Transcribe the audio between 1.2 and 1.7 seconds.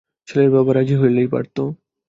পারত।